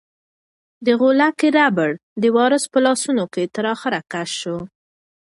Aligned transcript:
د 0.85 0.87
غولکې 0.99 1.47
ربړ 1.57 1.89
د 2.21 2.23
وارث 2.35 2.63
په 2.73 2.79
لاسونو 2.85 3.23
کې 3.33 3.43
تر 3.55 3.65
اخره 3.75 3.99
کش 4.11 4.29
شو. 4.41 4.57